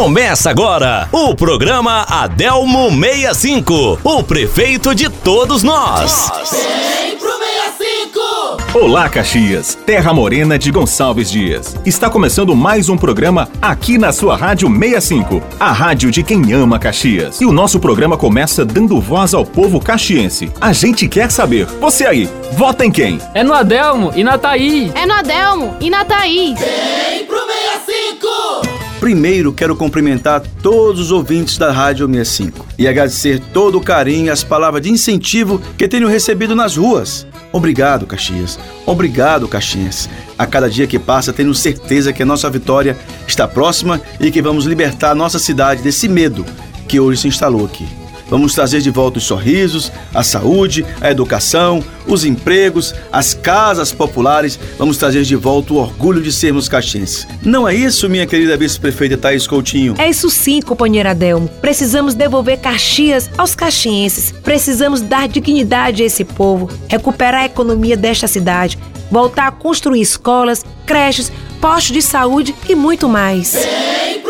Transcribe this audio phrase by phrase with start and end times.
[0.00, 6.32] Começa agora o programa Adelmo 65, o prefeito de todos nós.
[6.50, 8.78] Vem pro 65!
[8.78, 11.76] Olá, Caxias, terra morena de Gonçalves Dias.
[11.84, 16.78] Está começando mais um programa aqui na sua Rádio 65, a rádio de quem ama
[16.78, 17.38] Caxias.
[17.38, 20.50] E o nosso programa começa dando voz ao povo caxiense.
[20.58, 23.20] A gente quer saber, você aí, vota em quem?
[23.34, 24.94] É no Adelmo e na Thaís.
[24.94, 26.58] É no Adelmo e na Thaís.
[26.58, 27.38] Vem pro
[27.84, 28.79] 65!
[29.00, 34.30] Primeiro, quero cumprimentar todos os ouvintes da Rádio 65 e agradecer todo o carinho e
[34.30, 37.26] as palavras de incentivo que tenho recebido nas ruas.
[37.50, 38.58] Obrigado, Caxias.
[38.84, 40.06] Obrigado, Caxiense.
[40.38, 42.94] A cada dia que passa, tenho certeza que a nossa vitória
[43.26, 46.44] está próxima e que vamos libertar a nossa cidade desse medo
[46.86, 47.99] que hoje se instalou aqui.
[48.30, 54.58] Vamos trazer de volta os sorrisos, a saúde, a educação, os empregos, as casas populares.
[54.78, 57.26] Vamos trazer de volta o orgulho de sermos caxienses.
[57.42, 59.96] Não é isso, minha querida vice-prefeita Thaís Coutinho?
[59.98, 61.48] É isso sim, companheiro Adelmo.
[61.60, 64.32] Precisamos devolver Caxias aos caxienses.
[64.44, 68.78] Precisamos dar dignidade a esse povo, recuperar a economia desta cidade,
[69.10, 73.54] voltar a construir escolas, creches, postos de saúde e muito mais.
[73.54, 74.29] Vem pro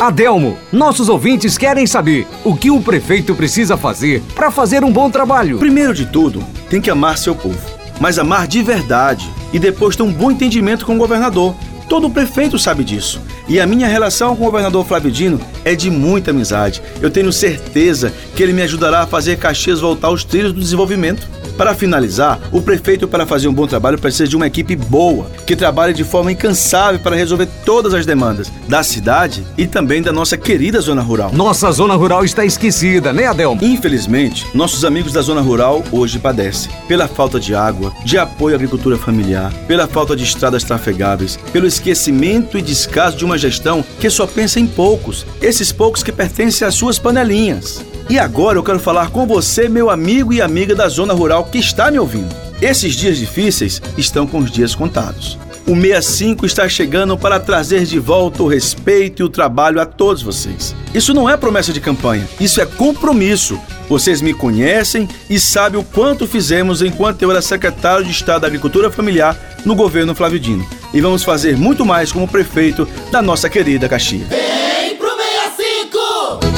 [0.00, 5.10] Adelmo, nossos ouvintes querem saber o que o prefeito precisa fazer para fazer um bom
[5.10, 5.58] trabalho.
[5.58, 7.58] Primeiro de tudo, tem que amar seu povo,
[8.00, 11.54] mas amar de verdade e depois ter um bom entendimento com o governador.
[11.94, 13.20] Todo prefeito sabe disso.
[13.48, 16.82] E a minha relação com o governador Flávio Dino é de muita amizade.
[17.00, 21.32] Eu tenho certeza que ele me ajudará a fazer Caxias voltar aos trilhos do desenvolvimento.
[21.56, 25.54] Para finalizar, o prefeito, para fazer um bom trabalho, precisa de uma equipe boa, que
[25.54, 30.36] trabalhe de forma incansável para resolver todas as demandas da cidade e também da nossa
[30.36, 31.30] querida zona rural.
[31.32, 33.64] Nossa zona rural está esquecida, né, Adelmo?
[33.64, 38.56] Infelizmente, nossos amigos da zona rural hoje padecem pela falta de água, de apoio à
[38.56, 44.08] agricultura familiar, pela falta de estradas trafegáveis, pelo esquecimento e descaso de uma gestão que
[44.08, 47.84] só pensa em poucos, esses poucos que pertencem às suas panelinhas.
[48.08, 51.58] E agora eu quero falar com você, meu amigo e amiga da zona rural que
[51.58, 52.34] está me ouvindo.
[52.60, 55.38] Esses dias difíceis estão com os dias contados.
[55.66, 60.22] O 65 está chegando para trazer de volta o respeito e o trabalho a todos
[60.22, 60.76] vocês.
[60.94, 63.58] Isso não é promessa de campanha, isso é compromisso.
[63.88, 68.46] Vocês me conhecem e sabem o quanto fizemos enquanto eu era secretário de Estado da
[68.46, 70.66] Agricultura Familiar no governo Flávio Dino.
[70.92, 74.28] E vamos fazer muito mais como prefeito da nossa querida Caxias.
[74.28, 76.54] Vem pro 65!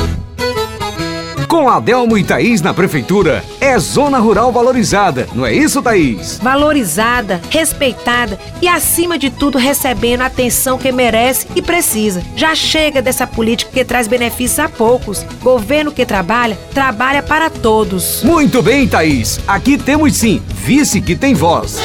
[1.48, 6.38] Com Adelmo e Thaís na prefeitura, é zona rural valorizada, não é isso, Thaís?
[6.42, 12.22] Valorizada, respeitada e, acima de tudo, recebendo a atenção que merece e precisa.
[12.36, 15.24] Já chega dessa política que traz benefícios a poucos.
[15.40, 18.22] Governo que trabalha, trabalha para todos.
[18.22, 19.40] Muito bem, Thaís.
[19.46, 21.78] Aqui temos sim, vice que tem voz.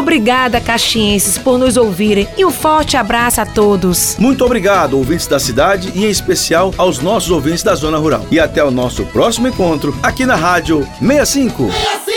[0.00, 0.10] 65!
[0.10, 4.16] Obrigada, caxienses, por nos ouvirem e um forte abraço a todos.
[4.18, 8.26] Muito obrigado, ouvintes da cidade e em especial aos nossos ouvintes da zona rural.
[8.30, 11.70] E até o nosso próximo encontro aqui na Rádio 65.
[11.70, 12.09] 65!